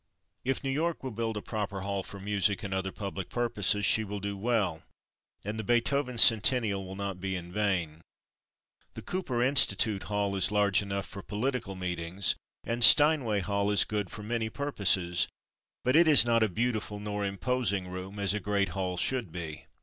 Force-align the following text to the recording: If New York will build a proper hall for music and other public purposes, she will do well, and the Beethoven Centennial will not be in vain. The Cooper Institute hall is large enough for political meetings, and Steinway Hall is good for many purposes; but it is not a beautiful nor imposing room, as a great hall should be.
If 0.43 0.63
New 0.63 0.71
York 0.71 1.03
will 1.03 1.11
build 1.11 1.37
a 1.37 1.43
proper 1.43 1.81
hall 1.81 2.01
for 2.01 2.19
music 2.19 2.63
and 2.63 2.73
other 2.73 2.91
public 2.91 3.29
purposes, 3.29 3.85
she 3.85 4.03
will 4.03 4.19
do 4.19 4.35
well, 4.35 4.81
and 5.45 5.59
the 5.59 5.63
Beethoven 5.63 6.17
Centennial 6.17 6.83
will 6.87 6.95
not 6.95 7.19
be 7.19 7.35
in 7.35 7.51
vain. 7.51 8.01
The 8.95 9.03
Cooper 9.03 9.43
Institute 9.43 10.01
hall 10.09 10.35
is 10.35 10.49
large 10.51 10.81
enough 10.81 11.05
for 11.05 11.21
political 11.21 11.75
meetings, 11.75 12.33
and 12.63 12.83
Steinway 12.83 13.41
Hall 13.41 13.69
is 13.69 13.85
good 13.85 14.09
for 14.09 14.23
many 14.23 14.49
purposes; 14.49 15.27
but 15.83 15.95
it 15.95 16.07
is 16.07 16.25
not 16.25 16.41
a 16.41 16.49
beautiful 16.49 16.99
nor 16.99 17.23
imposing 17.23 17.87
room, 17.87 18.17
as 18.17 18.33
a 18.33 18.39
great 18.39 18.69
hall 18.69 18.97
should 18.97 19.31
be. 19.31 19.65